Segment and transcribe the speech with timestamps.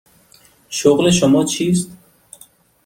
[0.69, 1.91] شغل شما چیست؟